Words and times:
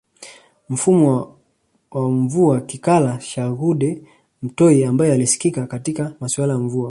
Mfumwa 0.69 1.35
wa 1.91 2.09
Mvua 2.11 2.61
Kikala 2.61 3.19
Shaghude 3.19 4.01
Mtoi 4.43 4.83
ambaye 4.85 5.11
alisifika 5.13 5.67
katika 5.67 6.13
masuala 6.19 6.53
ya 6.53 6.59
mvua 6.59 6.79